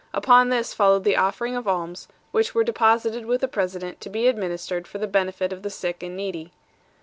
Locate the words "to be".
4.01-4.27